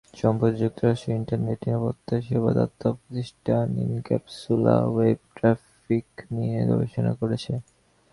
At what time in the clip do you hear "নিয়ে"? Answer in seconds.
6.35-6.59